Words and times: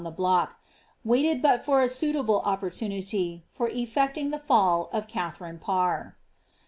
51 0.01 0.11
the 0.13 0.17
block, 0.17 0.55
waited 1.05 1.41
but 1.43 1.63
for 1.63 1.83
a 1.83 1.87
suitable 1.87 2.39
opportunity, 2.41 3.43
for 3.47 3.69
efiectingf 3.69 4.31
the 4.31 4.39
fall 4.39 4.89
of 4.91 5.07
Katharine 5.07 5.59
Parr. 5.59 6.17